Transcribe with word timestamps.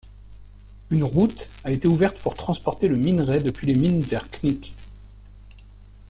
Une 0.89 1.03
route 1.03 1.47
a 1.63 1.69
été 1.69 1.87
ouverte 1.87 2.17
pour 2.17 2.33
transporter 2.33 2.87
le 2.87 2.95
minerai 2.95 3.39
depuis 3.43 3.67
les 3.67 3.75
mines 3.75 4.01
vers 4.01 4.27
Knick. 4.31 4.73